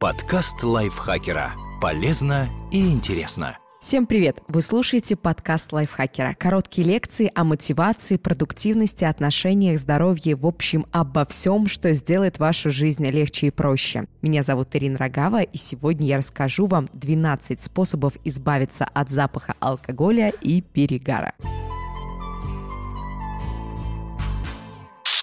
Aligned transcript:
Подкаст 0.00 0.62
лайфхакера. 0.62 1.52
Полезно 1.78 2.48
и 2.72 2.90
интересно. 2.90 3.58
Всем 3.82 4.06
привет! 4.06 4.40
Вы 4.48 4.62
слушаете 4.62 5.14
подкаст 5.14 5.74
лайфхакера. 5.74 6.34
Короткие 6.38 6.88
лекции 6.88 7.30
о 7.34 7.44
мотивации, 7.44 8.16
продуктивности, 8.16 9.04
отношениях, 9.04 9.78
здоровье, 9.78 10.36
в 10.36 10.46
общем, 10.46 10.86
обо 10.90 11.26
всем, 11.26 11.68
что 11.68 11.92
сделает 11.92 12.38
вашу 12.38 12.70
жизнь 12.70 13.06
легче 13.06 13.48
и 13.48 13.50
проще. 13.50 14.06
Меня 14.22 14.42
зовут 14.42 14.74
Ирина 14.74 14.96
Рогава, 14.96 15.42
и 15.42 15.58
сегодня 15.58 16.06
я 16.06 16.16
расскажу 16.16 16.64
вам 16.64 16.88
12 16.94 17.60
способов 17.60 18.14
избавиться 18.24 18.86
от 18.94 19.10
запаха 19.10 19.54
алкоголя 19.60 20.30
и 20.40 20.62
перегара. 20.62 21.34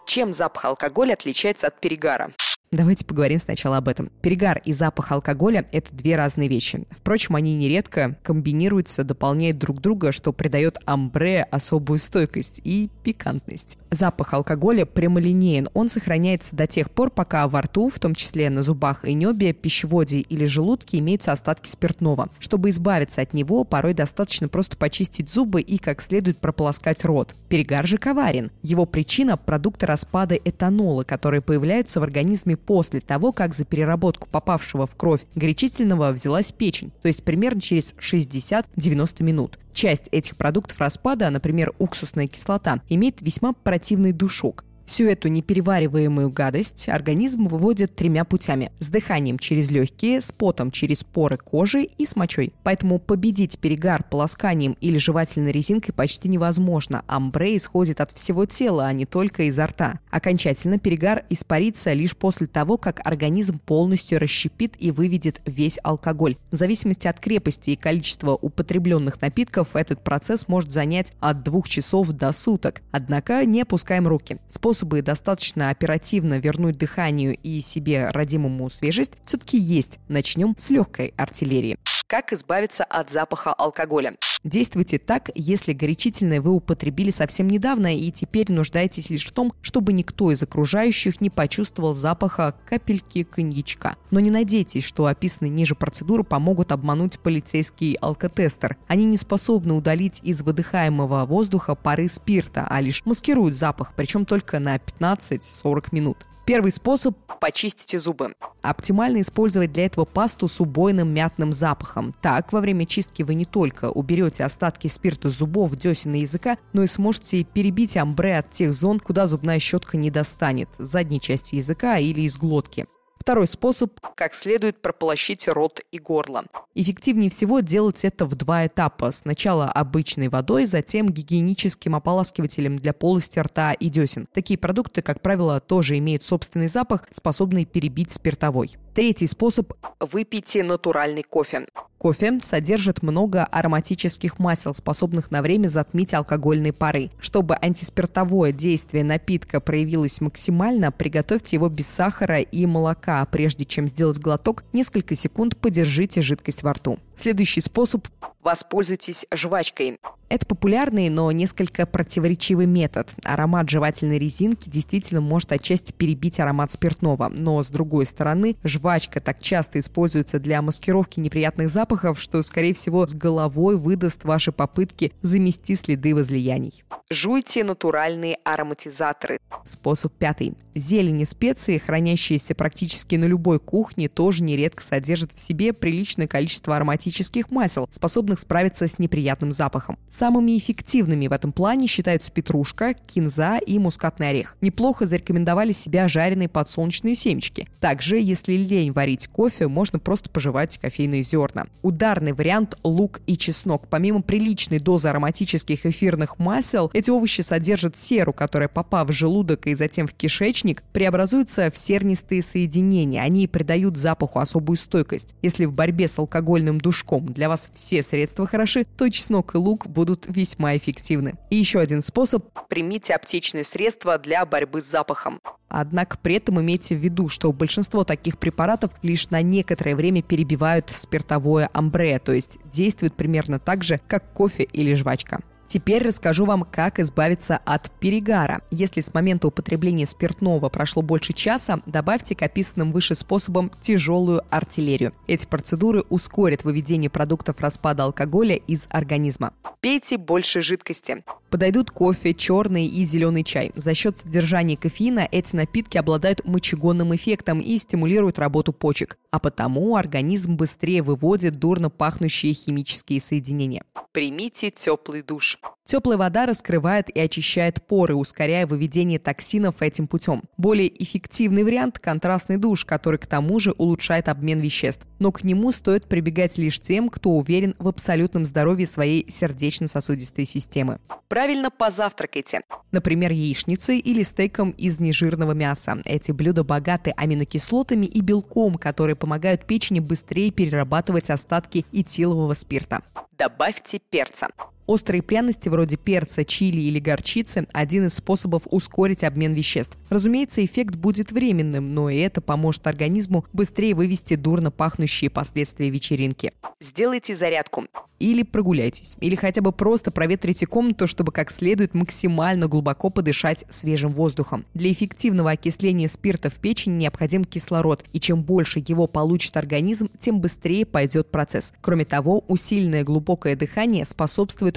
Чем 0.06 0.34
запах 0.34 0.66
алкоголя 0.66 1.14
отличается 1.14 1.66
от 1.66 1.82
перегара? 1.82 2.32
Давайте 2.70 3.06
поговорим 3.06 3.40
сначала 3.40 3.78
об 3.78 3.88
этом. 3.88 4.12
Перегар 4.22 4.62
и 4.66 4.74
запах 4.74 5.14
алкоголя– 5.14 5.66
это 5.72 5.96
две 5.96 6.18
разные 6.18 6.50
вещи. 6.50 6.84
Впрочем, 6.92 7.38
они 7.38 7.56
нередко 7.56 8.18
комбинируются, 8.24 9.06
дополняют 9.06 9.58
друг 9.58 9.80
друга, 9.80 10.12
что 10.12 10.34
придает 10.34 10.78
амбре 10.84 11.44
особую 11.44 11.98
стойкость 11.98 12.60
и 12.66 12.90
пикантность. 13.04 13.78
Запах 13.90 14.34
алкоголя 14.34 14.86
прямолинеен. 14.86 15.70
Он 15.74 15.90
сохраняется 15.90 16.58
до 16.58 16.68
тех 16.68 16.92
пор, 16.92 17.10
пока 17.10 17.48
во 17.48 17.62
рту, 17.62 17.90
в 17.90 18.00
том 18.00 18.14
числе 18.14 18.50
на 18.50 18.64
зубах 18.64 19.06
и 19.06 19.14
небе, 19.14 19.54
пищеводе 19.54 20.20
или 20.20 20.44
желудке 20.44 21.00
имеются 21.00 21.32
остатки 21.32 21.70
спиртного. 21.70 22.28
Чтобы 22.38 22.72
избавиться 22.72 23.22
от 23.22 23.34
него, 23.34 23.64
порой 23.64 23.94
достаточно 23.94 24.50
просто 24.50 24.76
почистить 24.76 25.30
зубы 25.30 25.62
и 25.62 25.78
как 25.78 26.02
следует 26.02 26.38
прополоскать 26.40 27.06
рот. 27.06 27.34
Перегар 27.48 27.88
же 27.88 27.98
коварен. 27.98 28.52
Его 28.62 28.86
причина– 28.86 29.38
продукты 29.38 29.86
распада 29.86 30.36
этанола, 30.36 31.04
которые 31.04 31.40
появляются 31.40 32.02
в 32.02 32.04
организме 32.04 32.57
после 32.58 33.00
того, 33.00 33.32
как 33.32 33.54
за 33.54 33.66
переработку 33.66 34.28
попавшего 34.28 34.86
в 34.86 34.96
кровь 34.96 35.22
горячительного 35.36 36.12
взялась 36.12 36.52
печень, 36.52 36.92
то 37.02 37.08
есть 37.08 37.24
примерно 37.24 37.62
через 37.62 37.94
60-90 37.94 39.24
минут. 39.24 39.60
Часть 39.74 40.10
этих 40.12 40.36
продуктов 40.38 40.80
распада, 40.80 41.30
например, 41.30 41.74
уксусная 41.78 42.28
кислота, 42.28 42.82
имеет 42.90 43.22
весьма 43.22 43.54
противный 43.54 44.12
душок. 44.12 44.66
Всю 44.88 45.10
эту 45.10 45.28
неперевариваемую 45.28 46.30
гадость 46.30 46.88
организм 46.88 47.50
выводит 47.50 47.94
тремя 47.94 48.24
путями. 48.24 48.72
С 48.80 48.88
дыханием 48.88 49.38
через 49.38 49.70
легкие, 49.70 50.22
с 50.22 50.32
потом 50.32 50.72
через 50.72 51.04
поры 51.04 51.36
кожи 51.36 51.84
и 51.84 52.06
с 52.06 52.16
мочой. 52.16 52.54
Поэтому 52.64 52.98
победить 52.98 53.60
перегар 53.60 54.06
полосканием 54.06 54.78
или 54.80 54.98
жевательной 54.98 55.52
резинкой 55.52 55.94
почти 55.94 56.30
невозможно. 56.30 57.04
Амбре 57.06 57.58
исходит 57.58 58.00
от 58.00 58.14
всего 58.14 58.46
тела, 58.46 58.88
а 58.88 58.94
не 58.94 59.06
только 59.06 59.44
изо 59.44 59.68
рта. 59.68 60.00
Окончательно 60.10 60.80
перегар 60.80 61.26
испарится 61.30 61.92
лишь 61.92 62.16
после 62.16 62.48
того, 62.48 62.78
как 62.78 63.06
организм 63.06 63.60
полностью 63.60 64.20
расщепит 64.20 64.76
и 64.80 64.92
выведет 64.92 65.42
весь 65.46 65.80
алкоголь. 65.84 66.38
В 66.50 66.56
зависимости 66.56 67.10
от 67.10 67.20
крепости 67.20 67.72
и 67.72 67.76
количества 67.76 68.40
употребленных 68.42 69.20
напитков 69.20 69.76
этот 69.76 70.02
процесс 70.02 70.48
может 70.48 70.72
занять 70.72 71.12
от 71.20 71.44
двух 71.44 71.68
часов 71.68 72.08
до 72.12 72.32
суток. 72.32 72.82
Однако 72.92 73.44
не 73.44 73.64
опускаем 73.64 74.08
руки. 74.08 74.38
Способ 74.48 74.77
способы 74.78 75.02
достаточно 75.02 75.72
оперативно 75.72 76.38
вернуть 76.38 76.78
дыханию 76.78 77.36
и 77.42 77.62
себе 77.62 78.10
родимому 78.10 78.70
свежесть 78.70 79.14
все-таки 79.26 79.58
есть. 79.58 79.98
Начнем 80.08 80.54
с 80.56 80.70
легкой 80.70 81.16
артиллерии. 81.18 81.78
Как 82.06 82.32
избавиться 82.32 82.86
от 82.86 83.10
запаха 83.10 83.52
алкоголя? 83.52 84.16
Действуйте 84.44 84.98
так, 84.98 85.30
если 85.36 85.74
горячительное 85.74 86.40
вы 86.40 86.52
употребили 86.52 87.12
совсем 87.12 87.50
недавно 87.50 87.98
и 87.98 88.12
теперь 88.12 88.50
нуждаетесь 88.50 89.10
лишь 89.10 89.26
в 89.26 89.32
том, 89.32 89.52
чтобы 89.62 89.92
никто 89.92 90.32
из 90.32 90.42
окружающих 90.42 91.20
не 91.20 91.30
почувствовал 91.30 91.94
запаха 91.94 92.56
капельки 92.66 93.24
коньячка. 93.24 93.98
Но 94.10 94.22
не 94.22 94.32
надейтесь, 94.32 94.86
что 94.86 95.08
описанные 95.08 95.50
ниже 95.50 95.76
процедуры 95.76 96.24
помогут 96.24 96.72
обмануть 96.72 97.20
полицейский 97.20 97.96
алкотестер. 97.96 98.78
Они 98.88 99.04
не 99.04 99.18
способны 99.18 99.74
удалить 99.74 100.22
из 100.24 100.42
выдыхаемого 100.42 101.26
воздуха 101.26 101.76
пары 101.76 102.08
спирта, 102.08 102.66
а 102.70 102.80
лишь 102.80 103.06
маскируют 103.06 103.54
запах, 103.54 103.92
причем 103.98 104.26
только 104.26 104.60
на 104.68 104.76
15-40 104.76 105.88
минут. 105.92 106.18
Первый 106.46 106.72
способ– 106.72 107.18
почистите 107.42 108.00
зубы. 108.00 108.34
Оптимально 108.62 109.22
использовать 109.22 109.74
для 109.74 109.86
этого 109.86 110.06
пасту 110.06 110.48
с 110.48 110.62
убойным 110.62 111.10
мятным 111.10 111.52
запахом. 111.52 112.14
Так, 112.22 112.54
во 112.54 112.62
время 112.62 112.86
чистки 112.86 113.22
вы 113.22 113.36
не 113.36 113.44
только 113.46 113.90
уберете 113.90 114.46
остатки 114.46 114.88
спирта 114.88 115.28
зубов, 115.28 115.76
десен 115.76 116.14
и 116.14 116.20
языка, 116.20 116.58
но 116.72 116.84
и 116.84 116.88
сможете 116.88 117.44
перебить 117.44 117.98
амбре 117.98 118.38
от 118.38 118.52
тех 118.52 118.74
зон, 118.74 119.02
куда 119.02 119.28
зубная 119.28 119.60
щетка 119.60 119.98
не 119.98 120.10
достанет– 120.10 120.70
задней 120.78 121.20
части 121.20 121.56
языка 121.56 121.98
или 121.98 122.22
из 122.22 122.38
глотки. 122.38 122.88
Второй 123.28 123.48
способ– 123.48 124.00
как 124.16 124.34
следует 124.34 124.82
прополощить 124.82 125.50
рот 125.50 125.82
и 125.92 126.00
горло. 126.00 126.46
Эффективнее 126.76 127.30
всего 127.30 127.60
делать 127.60 128.06
это 128.06 128.26
в 128.26 128.38
два 128.38 128.68
этапа. 128.68 129.12
Сначала 129.12 129.66
обычной 129.66 130.30
водой, 130.30 130.66
затем 130.66 131.10
гигиеническим 131.10 131.94
ополаскивателем 131.94 132.78
для 132.78 132.94
полости 132.94 133.38
рта 133.38 133.74
и 133.74 133.90
десен. 133.90 134.30
Такие 134.32 134.58
продукты, 134.58 135.02
как 135.02 135.20
правило, 135.22 135.60
тоже 135.60 135.98
имеют 135.98 136.24
собственный 136.24 136.70
запах, 136.70 137.04
способный 137.12 137.66
перебить 137.66 138.14
спиртовой. 138.14 138.78
Третий 138.98 139.28
способ– 139.28 139.74
выпейте 140.00 140.64
натуральный 140.64 141.22
кофе. 141.22 141.68
Кофе 142.00 142.40
содержит 142.44 143.04
много 143.04 143.44
ароматических 143.44 144.40
масел, 144.40 144.74
способных 144.74 145.30
на 145.30 145.44
время 145.44 145.68
затмить 145.68 146.16
алкогольные 146.16 146.74
пары. 146.74 147.12
Чтобы 147.20 147.56
антиспиртовое 147.62 148.52
действие 148.52 149.04
напитка 149.04 149.60
проявилось 149.60 150.20
максимально, 150.20 150.92
приготовьте 150.92 151.58
его 151.58 151.70
без 151.70 151.86
сахара 151.86 152.40
и 152.40 152.66
молока. 152.66 153.24
Прежде 153.26 153.66
чем 153.66 153.88
сделать 153.88 154.18
глоток, 154.18 154.64
несколько 154.74 155.14
секунд 155.14 155.58
подержите 155.58 156.24
жидкость 156.24 156.64
во 156.64 156.74
рту. 156.74 156.98
Следующий 157.16 157.62
способ– 157.62 158.08
воспользуйтесь 158.48 159.26
жвачкой. 159.30 160.00
Это 160.30 160.46
популярный, 160.46 161.10
но 161.10 161.30
несколько 161.34 161.86
противоречивый 161.86 162.66
метод. 162.66 163.14
Аромат 163.24 163.70
жевательной 163.70 164.20
резинки 164.20 164.70
действительно 164.70 165.20
может 165.20 165.52
отчасти 165.52 165.92
перебить 165.92 166.40
аромат 166.40 166.72
спиртного, 166.72 167.30
но 167.30 167.62
с 167.62 167.68
другой 167.68 168.06
стороны, 168.06 168.56
жвачка 168.64 169.20
так 169.20 169.40
часто 169.40 169.80
используется 169.80 170.40
для 170.40 170.62
маскировки 170.62 171.20
неприятных 171.20 171.70
запахов, 171.70 172.22
что, 172.22 172.42
скорее 172.42 172.74
всего, 172.74 173.06
с 173.06 173.14
головой 173.14 173.76
выдаст 173.76 174.24
ваши 174.24 174.54
попытки 174.54 175.12
замести 175.22 175.76
следы 175.76 176.16
возлияний. 176.16 176.86
Жуйте 177.10 177.64
натуральные 177.64 178.38
ароматизаторы. 178.44 179.40
Способ 179.64 180.14
пятый. 180.14 180.56
Зелень 180.76 181.22
и 181.22 181.26
специи, 181.26 181.78
хранящиеся 181.78 182.54
практически 182.54 183.16
на 183.16 183.26
любой 183.26 183.60
кухне, 183.60 184.10
тоже 184.10 184.44
нередко 184.44 184.84
содержат 184.84 185.32
в 185.32 185.40
себе 185.40 185.74
приличное 185.74 186.28
количество 186.28 186.76
ароматических 186.76 187.50
масел, 187.50 187.88
способных 187.92 188.37
справиться 188.40 188.88
с 188.88 189.00
неприятным 189.00 189.52
запахом. 189.52 189.98
Самыми 190.10 190.58
эффективными 190.58 191.28
в 191.28 191.32
этом 191.32 191.52
плане 191.52 191.88
считаются 191.88 192.32
петрушка, 192.32 192.94
кинза 192.94 193.58
и 193.58 193.80
мускатный 193.80 194.30
орех. 194.30 194.56
Неплохо 194.62 195.06
зарекомендовали 195.06 195.72
себя 195.72 196.08
жареные 196.08 196.50
подсолнечные 196.50 197.16
семечки. 197.16 197.68
Также, 197.80 198.18
если 198.20 198.54
лень 198.54 198.92
варить 198.92 199.28
кофе, 199.28 199.68
можно 199.68 200.00
просто 200.00 200.30
пожевать 200.30 200.78
кофейные 200.78 201.24
зерна. 201.24 201.66
Ударный 201.82 202.34
вариант– 202.34 202.78
лук 202.84 203.22
и 203.28 203.38
чеснок. 203.38 203.88
Помимо 203.90 204.22
приличной 204.22 204.80
дозы 204.80 205.08
ароматических 205.08 205.86
эфирных 205.86 206.40
масел, 206.40 206.90
эти 206.94 207.10
овощи 207.10 207.42
содержат 207.42 207.98
серу, 207.98 208.34
которая, 208.34 208.68
попав 208.68 209.10
в 209.10 209.12
желудок 209.12 209.68
и 209.68 209.74
затем 209.74 210.08
в 210.08 210.14
кишечник, 210.14 210.84
преобразуются 210.94 211.72
в 211.72 211.78
сернистые 211.78 212.42
соединения. 212.42 213.22
Они 213.22 213.48
придают 213.48 213.98
запаху 213.98 214.40
особую 214.40 214.78
стойкость. 214.78 215.36
Если 215.42 215.66
в 215.66 215.74
борьбе 215.74 216.08
с 216.08 216.18
алкогольным 216.20 216.80
душком 216.80 217.26
для 217.26 217.50
вас 217.50 217.70
все 217.74 218.04
средства 218.04 218.27
хороши, 218.36 218.84
то 218.84 219.10
чеснок 219.10 219.56
и 219.56 219.58
лук 219.58 219.88
будут 219.88 220.26
весьма 220.28 220.76
эффективны. 220.76 221.36
И 221.50 221.56
еще 221.56 221.80
один 221.80 222.02
способ– 222.02 222.46
примите 222.70 223.14
аптечные 223.14 223.64
средства 223.64 224.18
для 224.18 224.46
борьбы 224.46 224.82
с 224.82 224.86
запахом. 224.86 225.40
Однако 225.70 226.18
при 226.18 226.36
этом 226.36 226.62
имейте 226.62 226.96
в 226.96 227.00
виду, 227.00 227.30
что 227.30 227.52
большинство 227.52 228.04
таких 228.04 228.38
препаратов 228.38 228.92
лишь 229.02 229.30
на 229.30 229.42
некоторое 229.42 229.96
время 229.96 230.22
перебивают 230.22 230.90
спиртовое 230.90 231.70
амбре, 231.74 232.20
то 232.20 232.34
есть 232.34 232.58
действуют 232.66 233.16
примерно 233.16 233.60
так 233.60 233.84
же, 233.84 234.00
как 234.08 234.34
кофе 234.34 234.64
или 234.64 234.94
жвачка. 234.94 235.40
Теперь 235.68 236.08
расскажу 236.08 236.46
вам, 236.46 236.64
как 236.64 237.00
избавиться 237.00 237.58
от 237.66 237.92
перегара. 237.92 238.62
Если 238.72 239.02
с 239.02 239.14
момента 239.14 239.48
употребления 239.48 240.06
спиртного 240.06 240.70
прошло 240.70 241.02
больше 241.02 241.34
часа, 241.34 241.82
добавьте 241.86 242.36
к 242.36 242.42
описанным 242.42 242.92
выше 242.92 243.16
способам 243.16 243.72
тяжелую 243.82 244.44
артиллерию. 244.50 245.14
Эти 245.28 245.46
процедуры 245.46 246.04
ускорят 246.10 246.64
выведение 246.64 247.10
продуктов 247.10 247.60
распада 247.60 248.04
алкоголя 248.04 248.56
из 248.56 248.88
организма. 248.90 249.54
Пейте 249.82 250.18
больше 250.18 250.62
жидкости. 250.62 251.24
Подойдут 251.50 251.92
кофе, 251.92 252.34
черный 252.34 252.86
и 252.88 253.04
зеленый 253.06 253.44
чай. 253.44 253.72
За 253.76 253.94
счет 253.94 254.18
содержания 254.18 254.76
кофеина 254.76 255.28
эти 255.32 255.56
напитки 255.56 255.98
обладают 255.98 256.46
мочегонным 256.46 257.16
эффектом 257.16 257.62
и 257.62 257.78
стимулируют 257.78 258.38
работу 258.38 258.74
почек. 258.74 259.18
А 259.32 259.40
потому 259.40 259.96
организм 259.96 260.58
быстрее 260.58 261.02
выводит 261.02 261.56
дурно 261.56 261.90
пахнущие 261.90 262.54
химические 262.54 263.22
соединения. 263.22 263.84
Примите 264.12 264.72
теплый 264.72 265.22
душ. 265.22 265.58
Теплая 265.88 266.18
вода 266.18 266.46
раскрывает 266.46 267.10
и 267.10 267.18
очищает 267.18 267.82
поры, 267.82 268.14
ускоряя 268.14 268.68
выведение 268.68 269.20
токсинов 269.20 269.82
этим 269.82 270.06
путем. 270.06 270.44
Более 270.58 270.92
эффективный 271.02 271.64
вариант– 271.64 271.98
контрастный 272.04 272.58
душ, 272.58 272.84
который 272.84 273.18
к 273.18 273.26
тому 273.26 273.58
же 273.62 273.72
улучшает 273.72 274.28
обмен 274.28 274.60
веществ. 274.60 275.08
Но 275.20 275.32
к 275.32 275.46
нему 275.46 275.72
стоит 275.72 276.04
прибегать 276.04 276.58
лишь 276.58 276.82
тем, 276.82 277.08
кто 277.08 277.30
уверен 277.30 277.74
в 277.80 277.88
абсолютном 277.88 278.46
здоровье 278.46 278.86
своей 278.86 279.32
сердечно-сосудистой 279.32 280.44
системы. 280.44 281.00
Правильно 281.30 281.72
позавтракайте. 281.72 282.64
Например, 282.92 283.32
яичницей 283.32 284.00
или 284.00 284.24
стейком 284.24 284.72
из 284.72 285.00
нежирного 285.00 285.54
мяса. 285.54 286.02
Эти 286.04 286.34
блюда 286.34 286.66
богаты 286.66 287.14
аминокислотами 287.16 288.06
и 288.06 288.20
белком, 288.20 288.76
которые 288.76 289.16
помогают 289.16 289.66
печени 289.66 290.02
быстрее 290.02 290.52
перерабатывать 290.52 291.30
остатки 291.30 291.86
этилового 291.94 292.56
спирта. 292.56 293.04
Добавьте 293.38 294.02
перца. 294.10 294.50
Острые 294.88 295.22
пряности 295.22 295.68
вроде 295.68 295.98
перца, 295.98 296.46
чили 296.46 296.80
или 296.80 297.00
горчицы– 297.00 297.68
один 297.74 298.06
из 298.06 298.14
способов 298.14 298.64
ускорить 298.72 299.26
обмен 299.26 299.54
веществ. 299.54 299.98
Разумеется, 300.10 300.64
эффект 300.64 300.96
будет 300.96 301.34
временным, 301.34 301.94
но 301.94 302.10
и 302.10 302.18
это 302.20 302.40
поможет 302.40 302.88
организму 302.88 303.44
быстрее 303.52 303.94
вывести 303.94 304.36
дурно 304.36 304.72
пахнущие 304.72 305.30
последствия 305.30 305.90
вечеринки. 305.90 306.54
Сделайте 306.80 307.36
зарядку. 307.36 307.84
Или 308.20 308.42
прогуляйтесь, 308.42 309.16
или 309.20 309.36
хотя 309.36 309.62
бы 309.62 309.72
просто 309.72 310.10
проветрите 310.10 310.66
комнату, 310.66 311.06
чтобы 311.06 311.32
как 311.32 311.52
следует 311.52 311.94
максимально 311.94 312.68
глубоко 312.68 313.12
подышать 313.12 313.64
свежим 313.70 314.14
воздухом. 314.14 314.66
Для 314.74 314.92
эффективного 314.92 315.52
окисления 315.52 316.08
спирта 316.08 316.50
в 316.50 316.56
печени 316.56 316.96
необходим 316.96 317.46
кислород, 317.46 318.04
и 318.14 318.20
чем 318.20 318.42
больше 318.42 318.84
его 318.88 319.06
получит 319.06 319.56
организм, 319.58 320.10
тем 320.18 320.40
быстрее 320.40 320.86
пойдет 320.86 321.30
процесс. 321.30 321.74
Кроме 321.82 322.06
того, 322.06 322.44
усиленное 322.48 323.04
глубокое 323.04 323.56
дыхание 323.56 324.06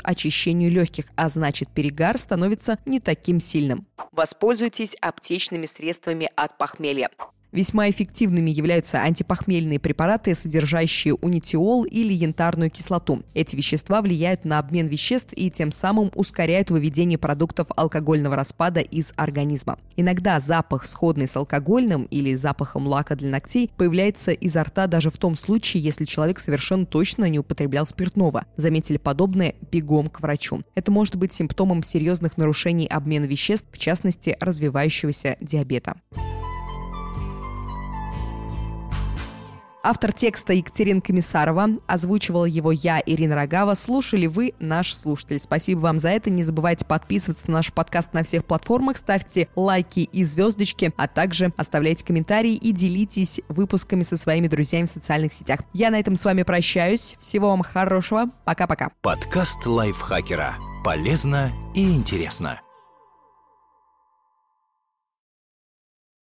очищению 0.02 0.70
легких, 0.70 1.06
а 1.16 1.28
значит 1.28 1.68
перегар 1.68 2.18
становится 2.18 2.78
не 2.86 3.00
таким 3.00 3.40
сильным. 3.40 3.86
Воспользуйтесь 4.12 4.96
аптечными 5.00 5.66
средствами 5.66 6.30
от 6.36 6.58
похмелья. 6.58 7.10
Весьма 7.52 7.90
эффективными 7.90 8.50
являются 8.50 9.00
антипохмельные 9.02 9.80
препараты, 9.80 10.34
содержащие 10.34 11.14
унитиол 11.14 11.84
или 11.84 12.12
янтарную 12.12 12.70
кислоту. 12.70 13.22
Эти 13.34 13.56
вещества 13.56 14.02
влияют 14.02 14.44
на 14.44 14.60
обмен 14.60 14.86
веществ 14.86 15.32
и 15.34 15.50
тем 15.50 15.72
самым 15.72 16.12
ускоряют 16.14 16.70
выведение 16.70 17.18
продуктов 17.18 17.66
алкогольного 17.76 18.36
распада 18.36 18.80
из 18.80 19.12
организма. 19.16 19.78
Иногда 19.96 20.38
запах, 20.38 20.86
сходный 20.86 21.26
с 21.26 21.34
алкогольным 21.36 22.04
или 22.04 22.34
запахом 22.34 22.86
лака 22.86 23.16
для 23.16 23.30
ногтей, 23.30 23.70
появляется 23.76 24.30
изо 24.30 24.62
рта 24.62 24.86
даже 24.86 25.10
в 25.10 25.18
том 25.18 25.36
случае, 25.36 25.82
если 25.82 26.04
человек 26.04 26.38
совершенно 26.38 26.86
точно 26.86 27.24
не 27.24 27.40
употреблял 27.40 27.84
спиртного. 27.84 28.44
Заметили 28.56 28.96
подобное 28.96 29.54
бегом 29.72 30.08
к 30.08 30.20
врачу. 30.20 30.62
Это 30.76 30.92
может 30.92 31.16
быть 31.16 31.32
симптомом 31.32 31.82
серьезных 31.82 32.36
нарушений 32.36 32.86
обмена 32.86 33.24
веществ, 33.24 33.66
в 33.72 33.78
частности, 33.78 34.36
развивающегося 34.40 35.36
диабета. 35.40 35.96
Автор 39.82 40.12
текста 40.12 40.52
Екатерина 40.52 41.00
Комиссарова. 41.00 41.68
Озвучивала 41.86 42.44
его 42.44 42.70
я, 42.70 43.02
Ирина 43.04 43.34
Рогава. 43.34 43.74
Слушали 43.74 44.26
вы, 44.26 44.52
наш 44.58 44.94
слушатель. 44.94 45.40
Спасибо 45.40 45.80
вам 45.80 45.98
за 45.98 46.10
это. 46.10 46.28
Не 46.28 46.42
забывайте 46.42 46.84
подписываться 46.84 47.46
на 47.46 47.58
наш 47.58 47.72
подкаст 47.72 48.12
на 48.12 48.22
всех 48.22 48.44
платформах, 48.44 48.98
ставьте 48.98 49.48
лайки 49.56 50.00
и 50.00 50.24
звездочки, 50.24 50.92
а 50.96 51.08
также 51.08 51.52
оставляйте 51.56 52.04
комментарии 52.04 52.54
и 52.54 52.72
делитесь 52.72 53.40
выпусками 53.48 54.02
со 54.02 54.18
своими 54.18 54.48
друзьями 54.48 54.84
в 54.84 54.90
социальных 54.90 55.32
сетях. 55.32 55.60
Я 55.72 55.90
на 55.90 55.98
этом 55.98 56.16
с 56.16 56.24
вами 56.24 56.42
прощаюсь. 56.42 57.16
Всего 57.18 57.48
вам 57.48 57.62
хорошего. 57.62 58.26
Пока-пока. 58.44 58.90
Подкаст 59.00 59.64
лайфхакера. 59.64 60.56
Полезно 60.84 61.52
и 61.74 61.90
интересно. 61.90 62.60